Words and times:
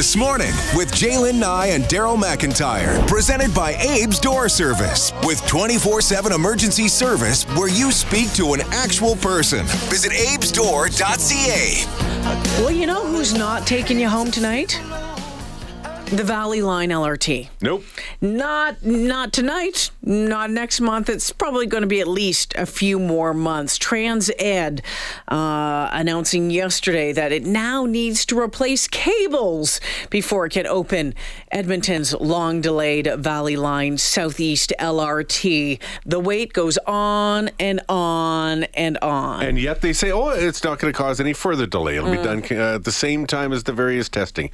This 0.00 0.16
morning 0.16 0.54
with 0.74 0.90
Jaylen 0.92 1.34
Nye 1.34 1.66
and 1.66 1.84
Daryl 1.84 2.16
McIntyre, 2.16 3.06
presented 3.06 3.54
by 3.54 3.72
Abe's 3.74 4.18
Door 4.18 4.48
Service, 4.48 5.12
with 5.24 5.46
24 5.46 6.00
7 6.00 6.32
emergency 6.32 6.88
service 6.88 7.44
where 7.48 7.68
you 7.68 7.92
speak 7.92 8.32
to 8.32 8.54
an 8.54 8.62
actual 8.70 9.14
person. 9.14 9.66
Visit 9.90 10.12
abesdoor.ca. 10.12 11.84
Well, 12.62 12.70
you 12.70 12.86
know 12.86 13.06
who's 13.06 13.34
not 13.34 13.66
taking 13.66 14.00
you 14.00 14.08
home 14.08 14.30
tonight? 14.30 14.80
The 16.10 16.24
Valley 16.24 16.60
Line 16.60 16.90
LRT. 16.90 17.50
Nope. 17.62 17.84
Not 18.20 18.84
not 18.84 19.32
tonight, 19.32 19.92
not 20.02 20.50
next 20.50 20.80
month. 20.80 21.08
It's 21.08 21.30
probably 21.30 21.66
going 21.66 21.82
to 21.82 21.86
be 21.86 22.00
at 22.00 22.08
least 22.08 22.52
a 22.56 22.66
few 22.66 22.98
more 22.98 23.32
months. 23.32 23.78
Trans 23.78 24.28
Ed 24.40 24.82
uh, 25.28 25.88
announcing 25.92 26.50
yesterday 26.50 27.12
that 27.12 27.30
it 27.30 27.44
now 27.44 27.86
needs 27.86 28.26
to 28.26 28.36
replace 28.36 28.88
cables 28.88 29.80
before 30.10 30.46
it 30.46 30.50
can 30.50 30.66
open 30.66 31.14
Edmonton's 31.52 32.12
long 32.14 32.60
delayed 32.60 33.06
Valley 33.18 33.54
Line 33.54 33.96
Southeast 33.96 34.72
LRT. 34.80 35.80
The 36.04 36.18
wait 36.18 36.52
goes 36.52 36.76
on 36.88 37.50
and 37.60 37.82
on 37.88 38.64
and 38.74 38.98
on. 38.98 39.44
And 39.44 39.60
yet 39.60 39.80
they 39.80 39.92
say, 39.92 40.10
oh, 40.10 40.30
it's 40.30 40.64
not 40.64 40.80
going 40.80 40.92
to 40.92 40.96
cause 40.96 41.20
any 41.20 41.34
further 41.34 41.66
delay. 41.66 41.98
It'll 41.98 42.10
be 42.10 42.16
done 42.16 42.42
uh, 42.50 42.74
at 42.74 42.84
the 42.84 42.90
same 42.90 43.28
time 43.28 43.52
as 43.52 43.62
the 43.62 43.72
various 43.72 44.08
testing. 44.08 44.50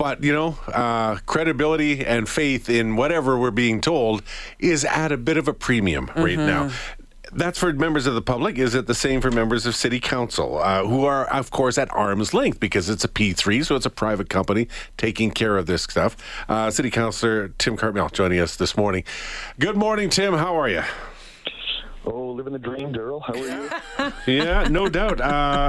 But, 0.00 0.24
you 0.24 0.32
know, 0.32 0.56
uh, 0.68 1.16
credibility 1.26 2.06
and 2.06 2.26
faith 2.26 2.70
in 2.70 2.96
whatever 2.96 3.38
we're 3.38 3.50
being 3.50 3.82
told 3.82 4.22
is 4.58 4.82
at 4.86 5.12
a 5.12 5.18
bit 5.18 5.36
of 5.36 5.46
a 5.46 5.52
premium 5.52 6.10
right 6.16 6.38
now. 6.38 6.70
That's 7.32 7.58
for 7.58 7.70
members 7.74 8.06
of 8.06 8.14
the 8.14 8.22
public. 8.22 8.56
Is 8.56 8.74
it 8.74 8.86
the 8.86 8.94
same 8.94 9.20
for 9.20 9.30
members 9.30 9.66
of 9.66 9.76
city 9.76 10.00
council, 10.00 10.58
uh, 10.58 10.84
who 10.86 11.04
are, 11.04 11.26
of 11.26 11.50
course, 11.50 11.76
at 11.76 11.92
arm's 11.92 12.32
length 12.32 12.60
because 12.60 12.88
it's 12.88 13.04
a 13.04 13.08
P3, 13.08 13.62
so 13.62 13.76
it's 13.76 13.84
a 13.84 13.90
private 13.90 14.30
company 14.30 14.68
taking 14.96 15.30
care 15.32 15.58
of 15.58 15.66
this 15.66 15.82
stuff? 15.82 16.16
Uh, 16.48 16.70
city 16.70 16.90
Councilor 16.90 17.48
Tim 17.58 17.76
Cartmell 17.76 18.10
joining 18.10 18.40
us 18.40 18.56
this 18.56 18.78
morning. 18.78 19.04
Good 19.58 19.76
morning, 19.76 20.08
Tim. 20.08 20.32
How 20.32 20.58
are 20.58 20.68
you? 20.70 20.82
Oh, 22.06 22.30
living 22.30 22.52
the 22.54 22.58
dream, 22.58 22.92
Daryl. 22.92 23.20
How 23.22 23.34
are 23.34 23.36
you? 24.06 24.12
Yeah, 24.42 24.68
no 24.68 24.88
doubt. 24.88 25.20
Uh, 25.20 25.24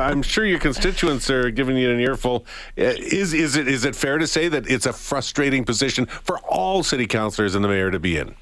I'm 0.10 0.22
sure 0.22 0.46
your 0.46 0.60
constituents 0.60 1.30
are 1.30 1.52
giving 1.52 1.76
you 1.78 1.92
an 1.92 2.00
earful. 2.00 2.46
Uh, 2.78 2.84
Is 2.98 3.34
is 3.34 3.56
it 3.58 3.68
is 3.68 3.84
it 3.86 3.96
fair 3.96 4.18
to 4.18 4.26
say 4.28 4.48
that 4.48 4.70
it's 4.70 4.86
a 4.86 4.94
frustrating 4.94 5.66
position 5.66 6.06
for 6.06 6.40
all 6.40 6.84
city 6.84 7.06
councilors 7.08 7.54
and 7.56 7.64
the 7.64 7.70
mayor 7.70 7.92
to 7.92 8.00
be 8.00 8.18
in? 8.18 8.36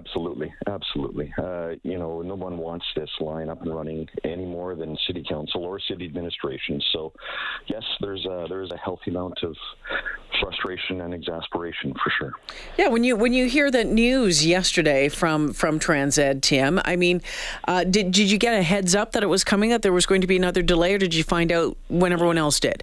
Absolutely, 0.00 0.50
absolutely. 0.66 1.30
Uh, 1.36 1.72
you 1.82 1.98
know, 1.98 2.22
no 2.22 2.34
one 2.34 2.56
wants 2.56 2.86
this 2.96 3.10
line 3.20 3.50
up 3.50 3.60
and 3.60 3.74
running 3.74 4.08
any 4.24 4.46
more 4.46 4.74
than 4.74 4.96
city 5.06 5.22
council 5.28 5.62
or 5.62 5.78
city 5.78 6.06
administration. 6.06 6.80
So, 6.92 7.12
yes, 7.66 7.82
there's 8.00 8.24
a, 8.24 8.46
there's 8.48 8.70
a 8.70 8.78
healthy 8.78 9.10
amount 9.10 9.42
of 9.42 9.54
frustration 10.40 11.02
and 11.02 11.12
exasperation 11.12 11.92
for 12.02 12.10
sure. 12.18 12.32
Yeah, 12.78 12.88
when 12.88 13.04
you 13.04 13.14
when 13.14 13.34
you 13.34 13.46
hear 13.46 13.70
that 13.70 13.88
news 13.88 14.46
yesterday 14.46 15.10
from 15.10 15.52
from 15.52 15.78
TransEd, 15.78 16.40
Tim, 16.40 16.80
I 16.86 16.96
mean, 16.96 17.20
uh, 17.68 17.84
did 17.84 18.10
did 18.10 18.30
you 18.30 18.38
get 18.38 18.58
a 18.58 18.62
heads 18.62 18.94
up 18.94 19.12
that 19.12 19.22
it 19.22 19.28
was 19.28 19.44
coming? 19.44 19.68
That 19.68 19.82
there 19.82 19.92
was 19.92 20.06
going 20.06 20.22
to 20.22 20.26
be 20.26 20.36
another 20.36 20.62
delay, 20.62 20.94
or 20.94 20.98
did 20.98 21.14
you 21.14 21.24
find 21.24 21.52
out 21.52 21.76
when 21.88 22.12
everyone 22.12 22.38
else 22.38 22.58
did? 22.58 22.82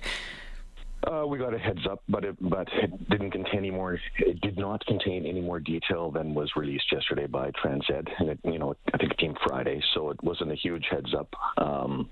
Uh, 1.10 1.26
we 1.26 1.38
got 1.38 1.54
a 1.54 1.58
heads 1.58 1.88
up, 1.90 2.04
but 2.10 2.26
it 2.26 2.36
but 2.42 2.68
it 2.84 3.10
didn't 3.10 3.32
contain 3.32 3.60
any 3.60 3.72
more. 3.72 3.98
It 4.20 4.42
did 4.42 4.58
not 4.58 4.86
contain 4.86 5.26
any 5.26 5.42
more 5.42 5.60
detail 5.60 6.12
than 6.12 6.34
was 6.34 6.52
released 6.56 6.92
yesterday 6.92 7.28
by 7.28 7.52
TransEd, 7.52 8.08
and 8.20 8.30
it, 8.30 8.40
you 8.44 8.60
know 8.60 8.76
I 8.94 8.98
think 8.98 9.12
it 9.12 9.18
came 9.18 9.36
Friday, 9.46 9.82
so 9.94 10.10
it 10.10 10.22
wasn't 10.22 10.52
a 10.52 10.56
huge 10.56 10.86
heads 10.92 11.14
up. 11.18 11.34
Um, 11.58 12.10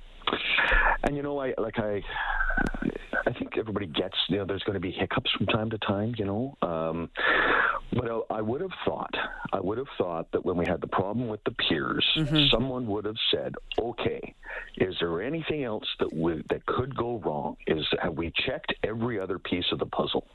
and 1.03 1.16
you 1.16 1.24
know, 1.24 1.40
I 1.40 1.53
like 1.58 1.78
I, 1.78 2.02
I 3.28 3.34
think 3.34 3.58
everybody 3.58 3.88
gets 3.88 4.16
you 4.30 4.38
know 4.38 4.46
there's 4.46 4.64
going 4.64 4.75
to 4.75 4.80
be 4.80 4.92
hiccups 4.92 5.30
from 5.38 5.48
time 5.48 5.69
to 5.72 5.78
time, 5.80 6.16
you 6.18 6.25
know. 6.25 6.58
Um, 6.62 7.09
but 7.94 8.09
I, 8.09 8.38
I 8.38 8.42
would 8.42 8.62
have 8.62 8.72
thought, 8.86 9.14
I 9.53 9.59
would 9.59 9.78
have 9.78 9.88
thought 9.98 10.31
that 10.31 10.46
when 10.46 10.58
we 10.58 10.66
had 10.66 10.81
the 10.81 10.88
problem 10.88 11.28
with 11.28 11.44
the 11.44 11.52
piers, 11.52 12.06
someone 12.50 12.88
would 12.88 13.06
have 13.06 13.18
said, 13.31 13.56
"Okay, 13.80 14.34
is 14.78 14.96
there 15.00 15.22
anything 15.22 15.64
else 15.64 15.88
that 16.00 16.14
would 16.14 16.46
that 16.50 16.66
could 16.66 16.96
go 16.96 17.19
wrong? 17.25 17.34
We 18.25 18.34
checked 18.47 18.74
every 18.84 19.19
other 19.19 19.38
piece 19.38 19.66
of 19.72 19.78
the 19.78 19.86
puzzle? 19.86 20.25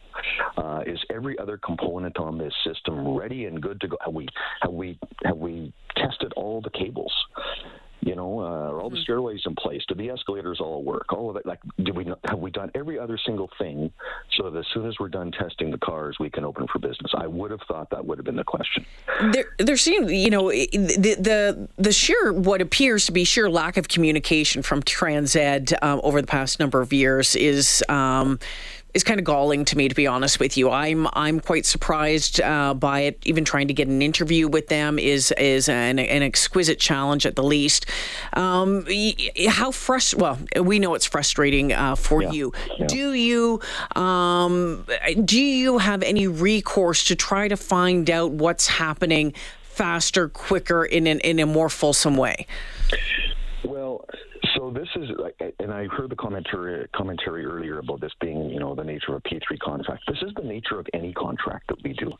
Uh, 0.56 0.83
is 0.87 1.01
every 1.12 1.37
other 1.41 1.59
component 1.59 2.19
on 2.19 2.39
this 2.39 2.55
system 2.65 3.17
ready 3.17 3.47
and 3.47 3.61
good 3.61 3.81
to 3.81 3.89
go? 3.89 3.97
Have 4.05 4.15
we 4.15 4.28
have 4.62 4.73
we 4.73 4.97
have 5.25 5.37
we 5.37 5.73
tested 5.97 6.33
all 6.37 6.61
the 6.61 6.71
cables?" 6.71 7.12
You 8.03 8.16
know, 8.16 8.41
uh, 8.41 8.71
are 8.71 8.81
all 8.81 8.88
the 8.88 9.00
stairways 9.03 9.43
in 9.44 9.55
place? 9.55 9.83
Do 9.87 9.94
the 9.94 10.11
escalators 10.11 10.59
all 10.61 10.83
work? 10.83 11.12
All 11.12 11.28
of 11.28 11.37
it. 11.37 11.44
Like, 11.44 11.61
do 11.83 11.93
we 11.93 12.06
have 12.25 12.38
we 12.38 12.50
done 12.50 12.71
every 12.75 12.99
other 12.99 13.19
single 13.19 13.50
thing 13.59 13.93
so 14.37 14.50
that 14.50 14.59
as 14.59 14.66
soon 14.72 14.87
as 14.87 14.94
we're 14.99 15.09
done 15.09 15.31
testing 15.33 15.71
the 15.71 15.78
cars, 15.78 16.16
we 16.19 16.31
can 16.31 16.44
open 16.44 16.66
for 16.66 16.78
business? 16.78 17.12
I 17.15 17.27
would 17.27 17.50
have 17.50 17.60
thought 17.69 17.91
that 17.91 18.05
would 18.05 18.19
have 18.19 18.25
been 18.25 18.37
the 18.37 18.44
question. 18.44 18.87
There, 19.33 19.55
there 19.59 19.77
seemed, 19.77 20.10
you 20.10 20.31
know, 20.31 20.50
the 20.50 21.16
the 21.19 21.69
the 21.77 21.93
sheer 21.93 22.33
what 22.33 22.62
appears 22.62 23.06
to 23.06 23.12
be 23.12 23.25
sheer 23.25 23.50
lack 23.50 23.77
of 23.77 23.89
communication 23.89 24.62
from 24.62 24.83
TransEd 24.83 25.75
um, 25.83 26.00
over 26.03 26.21
the 26.21 26.27
past 26.27 26.59
number 26.59 26.81
of 26.81 26.93
years 26.93 27.37
is. 27.37 27.84
Um, 27.89 28.39
is 28.95 29.05
kind 29.05 29.21
of 29.21 29.25
galling 29.25 29.65
to 29.67 29.77
me, 29.77 29.89
to 29.89 29.95
be 29.95 30.06
honest 30.06 30.41
with 30.41 30.56
you. 30.56 30.71
I'm 30.71 31.06
I'm 31.12 31.41
quite 31.41 31.67
surprised 31.67 32.41
uh, 32.41 32.75
by 32.75 33.01
it. 33.01 33.19
Even 33.25 33.45
trying 33.45 33.69
to 33.69 33.75
get 33.75 33.89
an 33.89 34.03
interview 34.03 34.49
with 34.49 34.69
them 34.69 34.99
is 34.99 35.33
is 35.39 35.69
an, 35.69 35.99
an 35.99 36.23
exquisite 36.23 36.78
challenge 36.78 37.27
at 37.27 37.37
the 37.37 37.43
least. 37.43 37.87
Um, 38.33 38.83
how 39.49 39.71
frust? 39.71 40.15
Well, 40.15 40.39
we 40.62 40.78
know 40.78 40.95
it's 40.95 41.06
frustrating 41.06 41.73
uh, 41.73 41.95
for 41.97 42.23
Yeah, 42.23 42.31
you. 42.33 42.53
yeah. 42.78 42.87
Do 42.87 43.12
you 43.12 43.61
um, 43.97 44.87
do 45.25 45.41
you 45.41 45.78
have 45.78 46.03
any 46.03 46.27
recourse 46.27 47.05
to 47.05 47.17
try 47.17 47.49
to 47.49 47.57
find 47.57 48.11
out 48.11 48.33
what's 48.33 48.67
happening 48.67 49.34
faster, 49.62 50.28
quicker, 50.28 50.84
in 50.84 51.07
an, 51.07 51.21
in 51.21 51.39
a 51.39 51.47
more 51.47 51.69
fulsome 51.69 52.17
way? 52.17 52.47
Well, 53.65 54.05
this 54.73 54.89
is, 54.97 55.11
and 55.59 55.73
I 55.73 55.87
heard 55.87 56.11
the 56.11 56.17
commentary 56.17 56.87
commentary 56.95 57.45
earlier 57.45 57.79
about 57.79 58.01
this 58.01 58.13
being, 58.21 58.51
you 58.51 58.59
know, 58.59 58.75
the 58.75 58.85
nature 58.85 59.13
of 59.13 59.17
a 59.17 59.21
P 59.29 59.41
three 59.47 59.59
contract. 59.59 60.03
This 60.07 60.23
is 60.23 60.33
the 60.35 60.43
nature 60.43 60.79
of 60.79 60.87
any 60.95 61.13
contract 61.13 61.69
that 61.69 61.83
we 61.83 61.93
do, 61.93 62.13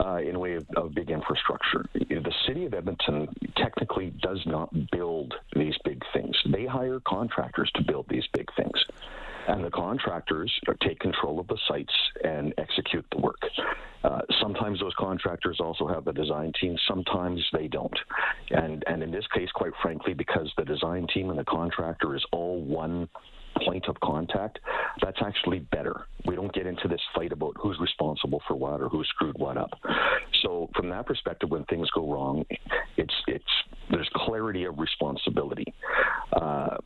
uh, 0.00 0.16
in 0.16 0.38
way 0.38 0.54
of, 0.54 0.66
of 0.76 0.94
big 0.94 1.10
infrastructure. 1.10 1.84
The 1.94 2.34
city 2.46 2.66
of 2.66 2.74
Edmonton 2.74 3.28
technically 3.56 4.12
does 4.22 4.40
not 4.46 4.72
build 4.90 5.34
these 5.54 5.74
big 5.84 6.02
things. 6.12 6.36
They 6.50 6.66
hire 6.66 7.00
contractors 7.06 7.70
to 7.76 7.82
build 7.82 8.06
these 8.08 8.26
big 8.32 8.48
things. 8.56 8.78
And 9.48 9.64
the 9.64 9.70
contractors 9.70 10.52
take 10.82 10.98
control 11.00 11.38
of 11.40 11.46
the 11.48 11.58
sites 11.68 11.92
and 12.22 12.54
execute 12.58 13.04
the 13.12 13.18
work. 13.18 13.40
Uh, 14.02 14.20
sometimes 14.40 14.80
those 14.80 14.92
contractors 14.98 15.58
also 15.60 15.86
have 15.86 16.04
the 16.04 16.12
design 16.12 16.52
team. 16.60 16.76
Sometimes 16.86 17.40
they 17.52 17.68
don't. 17.68 17.98
And 18.50 18.84
and 18.86 19.02
in 19.02 19.10
this 19.10 19.24
case, 19.34 19.48
quite 19.54 19.72
frankly, 19.82 20.12
because 20.14 20.52
the 20.56 20.64
design 20.64 21.06
team 21.12 21.30
and 21.30 21.38
the 21.38 21.44
contractor 21.44 22.14
is 22.14 22.24
all 22.32 22.60
one 22.62 23.08
point 23.64 23.86
of 23.88 23.98
contact, 24.00 24.58
that's 25.00 25.18
actually 25.24 25.60
better. 25.60 26.06
We 26.26 26.34
don't 26.34 26.52
get 26.52 26.66
into 26.66 26.88
this 26.88 27.00
fight 27.14 27.32
about 27.32 27.54
who's 27.58 27.78
responsible 27.80 28.42
for 28.46 28.56
what 28.56 28.80
or 28.80 28.88
who 28.88 29.04
screwed 29.04 29.38
what 29.38 29.56
up. 29.56 29.70
So 30.42 30.68
from 30.74 30.88
that 30.90 31.06
perspective, 31.06 31.50
when 31.50 31.64
things 31.64 31.88
go 31.90 32.10
wrong, 32.10 32.44
it's 32.96 33.14
it's 33.26 33.44
there's 33.90 34.08
clarity 34.14 34.64
of 34.64 34.78
responsibility. 34.78 35.72
Uh, 36.32 36.76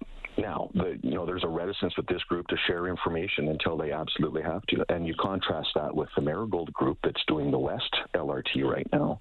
now, 0.48 0.70
you 1.02 1.14
know, 1.14 1.26
there's 1.26 1.44
a 1.44 1.48
reticence 1.48 1.94
with 1.96 2.06
this 2.06 2.22
group 2.24 2.46
to 2.48 2.56
share 2.66 2.86
information 2.86 3.48
until 3.48 3.76
they 3.76 3.92
absolutely 3.92 4.42
have 4.42 4.62
to, 4.68 4.84
and 4.88 5.06
you 5.06 5.14
contrast 5.20 5.68
that 5.74 5.94
with 5.94 6.08
the 6.16 6.22
Marigold 6.22 6.72
group 6.72 6.98
that's 7.04 7.22
doing 7.26 7.50
the 7.50 7.58
West 7.58 7.94
LRT 8.14 8.64
right 8.64 8.86
now, 8.90 9.20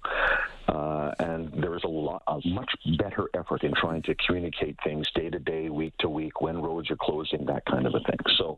uh, 0.68 1.12
and 1.18 1.52
there 1.62 1.74
is 1.76 1.82
a 1.84 1.88
lot, 1.88 2.22
a 2.26 2.40
much 2.48 2.70
better 2.98 3.28
effort 3.34 3.62
in 3.62 3.74
trying 3.74 4.02
to 4.02 4.14
communicate 4.26 4.76
things 4.82 5.06
day 5.14 5.28
to 5.28 5.38
day, 5.38 5.68
week 5.68 5.92
to 5.98 6.08
week, 6.08 6.40
when 6.40 6.62
roads 6.62 6.90
are 6.90 6.96
closing, 6.96 7.44
that 7.44 7.64
kind 7.66 7.86
of 7.86 7.94
a 7.94 8.00
thing. 8.00 8.18
So. 8.38 8.57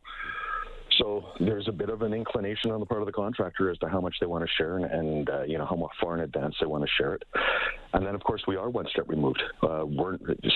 There's 1.40 1.68
a 1.68 1.72
bit 1.72 1.88
of 1.88 2.02
an 2.02 2.12
inclination 2.12 2.70
on 2.70 2.80
the 2.80 2.86
part 2.86 3.00
of 3.00 3.06
the 3.06 3.12
contractor 3.12 3.70
as 3.70 3.78
to 3.78 3.88
how 3.88 4.00
much 4.00 4.14
they 4.20 4.26
want 4.26 4.44
to 4.44 4.50
share 4.58 4.76
and, 4.76 4.84
and 4.84 5.30
uh, 5.30 5.42
you 5.42 5.58
know 5.58 5.64
how 5.64 5.88
far 6.00 6.14
in 6.14 6.20
advance 6.20 6.54
they 6.60 6.66
want 6.66 6.84
to 6.84 6.90
share 6.98 7.14
it. 7.14 7.22
And 7.94 8.06
then 8.06 8.14
of 8.14 8.22
course 8.22 8.42
we 8.46 8.56
are 8.56 8.68
one 8.68 8.86
step 8.92 9.08
removed. 9.08 9.42
Uh, 9.62 9.84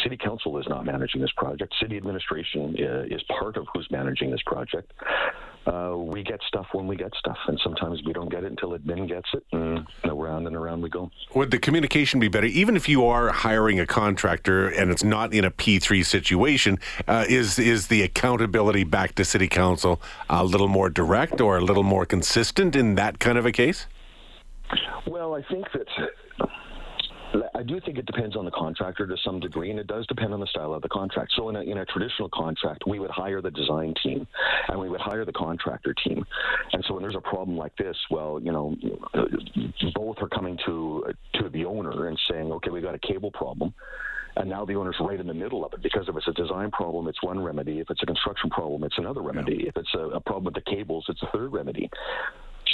city 0.02 0.16
council 0.16 0.58
is 0.58 0.66
not 0.68 0.84
managing 0.84 1.20
this 1.20 1.32
project. 1.36 1.74
City 1.80 1.96
administration 1.96 2.76
uh, 2.78 3.14
is 3.14 3.22
part 3.38 3.56
of 3.56 3.66
who's 3.72 3.88
managing 3.90 4.30
this 4.30 4.42
project. 4.46 4.92
Uh, 5.66 5.96
we 5.96 6.22
get 6.22 6.40
stuff 6.46 6.66
when 6.72 6.86
we 6.86 6.94
get 6.94 7.12
stuff, 7.14 7.38
and 7.48 7.58
sometimes 7.62 8.02
we 8.04 8.12
don't 8.12 8.30
get 8.30 8.44
it 8.44 8.50
until 8.50 8.78
admin 8.78 9.08
gets 9.08 9.28
it, 9.32 9.44
and 9.52 9.86
around 10.04 10.46
and 10.46 10.54
around 10.54 10.82
we 10.82 10.90
go. 10.90 11.10
Would 11.34 11.50
the 11.50 11.58
communication 11.58 12.20
be 12.20 12.28
better, 12.28 12.46
even 12.46 12.76
if 12.76 12.88
you 12.88 13.06
are 13.06 13.30
hiring 13.30 13.80
a 13.80 13.86
contractor 13.86 14.68
and 14.68 14.90
it's 14.90 15.04
not 15.04 15.32
in 15.32 15.44
a 15.44 15.50
P 15.50 15.78
three 15.78 16.02
situation? 16.02 16.78
Uh, 17.08 17.24
is 17.28 17.58
is 17.58 17.86
the 17.86 18.02
accountability 18.02 18.84
back 18.84 19.14
to 19.14 19.24
City 19.24 19.48
Council 19.48 20.02
a 20.28 20.44
little 20.44 20.68
more 20.68 20.90
direct 20.90 21.40
or 21.40 21.56
a 21.56 21.62
little 21.62 21.82
more 21.82 22.04
consistent 22.04 22.76
in 22.76 22.94
that 22.96 23.18
kind 23.18 23.38
of 23.38 23.46
a 23.46 23.52
case? 23.52 23.86
Well, 25.06 25.34
I 25.34 25.42
think 25.42 25.66
that 25.72 25.86
I 27.54 27.62
do 27.62 27.80
think 27.80 27.98
it 27.98 28.06
depends 28.06 28.36
on 28.36 28.44
the 28.44 28.50
contractor 28.50 29.06
to 29.06 29.16
some 29.24 29.40
degree, 29.40 29.70
and 29.70 29.78
it 29.78 29.86
does 29.86 30.06
depend 30.06 30.32
on 30.32 30.40
the 30.40 30.46
style 30.46 30.72
of 30.72 30.82
the 30.82 30.88
contract. 30.88 31.32
So, 31.36 31.48
in 31.48 31.56
a, 31.56 31.62
in 31.62 31.78
a 31.78 31.84
traditional 31.86 32.28
contract, 32.28 32.84
we 32.86 32.98
would 32.98 33.10
hire 33.10 33.40
the 33.40 33.50
design 33.50 33.94
team 34.02 34.26
and 34.68 34.78
we 34.78 34.88
would 34.88 35.00
hire 35.00 35.24
the 35.24 35.32
contractor 35.32 35.94
team. 35.94 36.24
And 36.72 36.84
so, 36.86 36.94
when 36.94 37.02
there's 37.02 37.16
a 37.16 37.20
problem 37.20 37.56
like 37.56 37.76
this, 37.76 37.96
well, 38.10 38.40
you 38.42 38.52
know, 38.52 38.76
both 39.94 40.18
are 40.20 40.28
coming 40.28 40.58
to 40.66 41.12
to 41.34 41.48
the 41.48 41.64
owner 41.64 42.06
and 42.08 42.18
saying, 42.30 42.52
okay, 42.52 42.70
we 42.70 42.80
got 42.80 42.94
a 42.94 42.98
cable 42.98 43.30
problem. 43.30 43.74
And 44.36 44.50
now 44.50 44.64
the 44.64 44.74
owner's 44.74 44.96
right 45.00 45.20
in 45.20 45.28
the 45.28 45.34
middle 45.34 45.64
of 45.64 45.72
it 45.74 45.82
because 45.82 46.08
if 46.08 46.16
it's 46.16 46.26
a 46.26 46.32
design 46.32 46.70
problem, 46.72 47.06
it's 47.06 47.22
one 47.22 47.40
remedy. 47.40 47.78
If 47.78 47.90
it's 47.90 48.02
a 48.02 48.06
construction 48.06 48.50
problem, 48.50 48.82
it's 48.82 48.98
another 48.98 49.22
remedy. 49.22 49.58
Yeah. 49.60 49.68
If 49.68 49.76
it's 49.76 49.94
a, 49.94 50.16
a 50.16 50.20
problem 50.20 50.44
with 50.44 50.54
the 50.54 50.70
cables, 50.70 51.04
it's 51.08 51.22
a 51.22 51.28
third 51.32 51.52
remedy. 51.52 51.88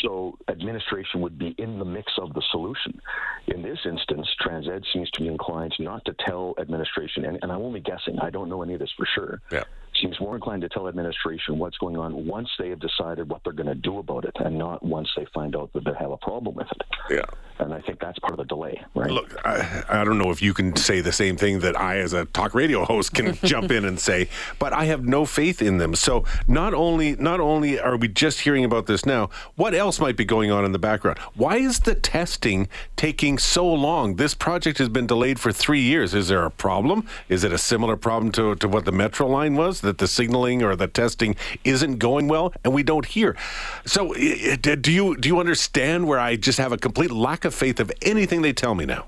So 0.02 0.38
administration 0.48 1.20
would 1.20 1.38
be 1.38 1.54
in 1.58 1.78
the 1.78 1.84
mix 1.84 2.12
of 2.20 2.32
the 2.34 2.42
solution. 2.50 3.00
In 3.48 3.62
this 3.62 3.78
instance, 3.84 4.28
TransEd 4.40 4.84
seems 4.92 5.10
to 5.12 5.20
be 5.20 5.28
inclined 5.28 5.74
not 5.78 6.04
to 6.06 6.14
tell 6.26 6.54
administration, 6.58 7.24
and, 7.24 7.38
and 7.42 7.52
I'm 7.52 7.60
only 7.60 7.80
guessing. 7.80 8.18
I 8.20 8.30
don't 8.30 8.48
know 8.48 8.62
any 8.62 8.74
of 8.74 8.80
this 8.80 8.92
for 8.96 9.06
sure. 9.14 9.40
Yeah 9.52 9.64
seems 10.00 10.20
more 10.20 10.34
inclined 10.34 10.62
to 10.62 10.68
tell 10.68 10.88
administration 10.88 11.58
what's 11.58 11.78
going 11.78 11.96
on 11.96 12.26
once 12.26 12.48
they 12.58 12.70
have 12.70 12.80
decided 12.80 13.28
what 13.28 13.42
they're 13.44 13.52
going 13.52 13.66
to 13.66 13.74
do 13.74 13.98
about 13.98 14.24
it 14.24 14.34
and 14.36 14.58
not 14.58 14.82
once 14.82 15.08
they 15.16 15.26
find 15.34 15.56
out 15.56 15.72
that 15.72 15.84
they 15.84 15.92
have 15.98 16.10
a 16.10 16.16
problem 16.18 16.54
with 16.54 16.68
it. 16.70 16.82
Yeah. 17.10 17.24
And 17.58 17.74
I 17.74 17.80
think 17.80 18.00
that's 18.00 18.18
part 18.20 18.32
of 18.32 18.38
the 18.38 18.44
delay, 18.44 18.80
right? 18.94 19.10
Look, 19.10 19.36
I, 19.44 19.84
I 19.88 20.04
don't 20.04 20.16
know 20.16 20.30
if 20.30 20.40
you 20.40 20.54
can 20.54 20.74
say 20.76 21.02
the 21.02 21.12
same 21.12 21.36
thing 21.36 21.60
that 21.60 21.78
I, 21.78 21.98
as 21.98 22.14
a 22.14 22.24
talk 22.24 22.54
radio 22.54 22.86
host, 22.86 23.12
can 23.12 23.34
jump 23.44 23.70
in 23.70 23.84
and 23.84 24.00
say, 24.00 24.28
but 24.58 24.72
I 24.72 24.86
have 24.86 25.04
no 25.04 25.26
faith 25.26 25.60
in 25.60 25.76
them. 25.76 25.94
So 25.94 26.24
not 26.48 26.72
only 26.72 27.16
not 27.16 27.38
only 27.38 27.78
are 27.78 27.98
we 27.98 28.08
just 28.08 28.40
hearing 28.40 28.64
about 28.64 28.86
this 28.86 29.04
now, 29.04 29.28
what 29.56 29.74
else 29.74 30.00
might 30.00 30.16
be 30.16 30.24
going 30.24 30.50
on 30.50 30.64
in 30.64 30.72
the 30.72 30.78
background? 30.78 31.18
Why 31.34 31.56
is 31.56 31.80
the 31.80 31.94
testing 31.94 32.66
taking 32.96 33.36
so 33.36 33.70
long? 33.70 34.16
This 34.16 34.34
project 34.34 34.78
has 34.78 34.88
been 34.88 35.06
delayed 35.06 35.38
for 35.38 35.52
three 35.52 35.82
years. 35.82 36.14
Is 36.14 36.28
there 36.28 36.44
a 36.46 36.50
problem? 36.50 37.06
Is 37.28 37.44
it 37.44 37.52
a 37.52 37.58
similar 37.58 37.96
problem 37.96 38.32
to, 38.32 38.54
to 38.54 38.68
what 38.68 38.86
the 38.86 38.92
Metro 38.92 39.26
line 39.26 39.54
was? 39.56 39.82
That 39.90 39.98
the 39.98 40.06
signaling 40.06 40.62
or 40.62 40.76
the 40.76 40.86
testing 40.86 41.34
isn't 41.64 41.98
going 41.98 42.28
well, 42.28 42.52
and 42.62 42.72
we 42.72 42.84
don't 42.84 43.06
hear. 43.06 43.36
So, 43.84 44.14
do 44.14 44.92
you 44.92 45.16
do 45.16 45.28
you 45.28 45.40
understand 45.40 46.06
where 46.06 46.20
I 46.20 46.36
just 46.36 46.58
have 46.58 46.70
a 46.72 46.78
complete 46.78 47.10
lack 47.10 47.44
of 47.44 47.52
faith 47.52 47.80
of 47.80 47.90
anything 48.02 48.42
they 48.42 48.52
tell 48.52 48.76
me 48.76 48.86
now? 48.86 49.06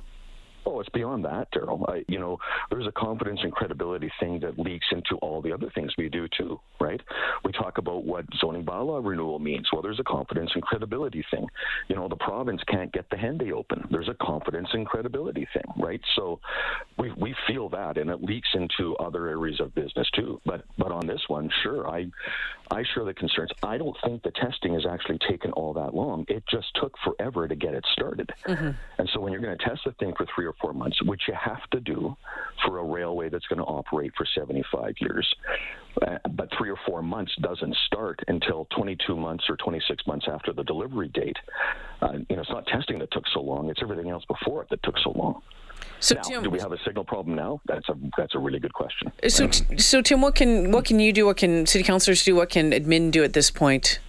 Oh, 0.64 0.80
it's 0.80 0.88
beyond 0.90 1.24
that, 1.24 1.50
Daryl. 1.52 2.04
You 2.08 2.18
know, 2.18 2.38
there's 2.70 2.86
a 2.86 2.92
confidence 2.92 3.40
and 3.42 3.52
credibility 3.52 4.10
thing 4.20 4.40
that 4.40 4.58
leaks 4.58 4.86
into 4.92 5.16
all 5.16 5.42
the 5.42 5.52
other 5.52 5.70
things 5.74 5.92
we 5.98 6.08
do 6.08 6.28
too, 6.28 6.60
right? 6.80 7.00
We 7.44 7.52
talk 7.52 7.78
about 7.78 8.04
what 8.04 8.24
zoning 8.40 8.64
bylaw 8.64 9.04
renewal 9.04 9.38
means. 9.38 9.68
Well, 9.72 9.82
there's 9.82 9.98
a 9.98 10.04
confidence 10.04 10.50
and 10.54 10.62
credibility 10.62 11.24
thing. 11.30 11.46
You 11.88 11.96
know, 11.96 12.08
the 12.08 12.16
province 12.16 12.62
can't 12.68 12.92
get 12.92 13.10
the 13.10 13.16
Henday 13.16 13.52
open. 13.52 13.86
There's 13.90 14.08
a 14.08 14.14
confidence 14.14 14.68
and 14.72 14.86
credibility 14.86 15.48
thing, 15.52 15.64
right? 15.78 16.00
So 16.16 16.40
we 16.98 17.12
we 17.12 17.34
feel 17.46 17.68
that, 17.70 17.98
and 17.98 18.10
it 18.10 18.22
leaks 18.22 18.48
into 18.54 18.96
other 18.96 19.28
areas 19.28 19.60
of 19.60 19.74
business 19.74 20.08
too. 20.14 20.40
But 20.46 20.64
but 20.78 20.92
on 20.92 21.06
this 21.06 21.22
one, 21.28 21.50
sure, 21.62 21.88
I 21.88 22.06
I 22.70 22.84
share 22.94 23.04
the 23.04 23.14
concerns. 23.14 23.50
I 23.62 23.76
don't 23.78 23.96
think 24.04 24.22
the 24.22 24.30
testing 24.30 24.74
has 24.74 24.86
actually 24.86 25.18
taken 25.28 25.52
all 25.52 25.72
that 25.74 25.94
long. 25.94 26.24
It 26.28 26.44
just 26.50 26.68
took 26.80 26.94
forever 27.04 27.46
to 27.46 27.54
get 27.54 27.74
it 27.74 27.84
started. 27.92 28.30
Mm-hmm. 28.46 28.70
And 28.98 29.10
so 29.12 29.20
when 29.20 29.32
you're 29.32 29.42
going 29.42 29.56
to 29.56 29.64
test 29.64 29.82
the 29.84 29.92
thing 29.92 30.14
for 30.16 30.26
three 30.34 30.46
or 30.46 30.51
or 30.52 30.54
four 30.60 30.72
months, 30.72 31.02
which 31.02 31.22
you 31.28 31.34
have 31.34 31.68
to 31.70 31.80
do 31.80 32.16
for 32.64 32.78
a 32.78 32.84
railway 32.84 33.28
that's 33.28 33.46
going 33.46 33.58
to 33.58 33.64
operate 33.64 34.12
for 34.16 34.26
75 34.26 34.94
years. 35.00 35.34
Uh, 36.00 36.18
but 36.30 36.48
three 36.56 36.70
or 36.70 36.78
four 36.86 37.02
months 37.02 37.32
doesn't 37.40 37.76
start 37.86 38.20
until 38.28 38.66
22 38.76 39.14
months 39.16 39.44
or 39.48 39.56
26 39.56 40.06
months 40.06 40.26
after 40.28 40.52
the 40.52 40.64
delivery 40.64 41.08
date. 41.08 41.36
Uh, 42.00 42.12
you 42.28 42.36
know, 42.36 42.42
it's 42.42 42.50
not 42.50 42.66
testing 42.66 42.98
that 42.98 43.10
took 43.12 43.24
so 43.32 43.40
long; 43.40 43.68
it's 43.68 43.80
everything 43.82 44.08
else 44.08 44.24
before 44.24 44.62
it 44.62 44.68
that 44.70 44.82
took 44.82 44.98
so 44.98 45.10
long. 45.10 45.42
So 46.00 46.14
now, 46.14 46.22
Tim, 46.22 46.42
do 46.42 46.50
we 46.50 46.60
have 46.60 46.72
a 46.72 46.78
signal 46.84 47.04
problem 47.04 47.36
now? 47.36 47.60
That's 47.66 47.88
a 47.88 47.96
that's 48.16 48.34
a 48.34 48.38
really 48.38 48.58
good 48.58 48.72
question. 48.72 49.12
So, 49.28 49.50
so 49.76 50.00
Tim, 50.00 50.20
what 50.20 50.34
can 50.34 50.72
what 50.72 50.84
can 50.84 50.98
you 50.98 51.12
do? 51.12 51.26
What 51.26 51.36
can 51.36 51.66
city 51.66 51.84
councilors 51.84 52.24
do? 52.24 52.34
What 52.34 52.50
can 52.50 52.72
admin 52.72 53.10
do 53.10 53.22
at 53.22 53.34
this 53.34 53.50
point? 53.50 54.00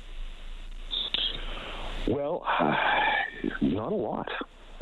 Well, 2.08 2.46
not 3.62 3.92
a 3.92 3.96
lot. 3.96 4.30